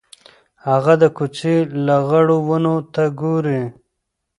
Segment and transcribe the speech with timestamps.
[0.67, 1.55] هغه د کوڅې
[1.87, 3.61] لغړو ونو ته ګوري.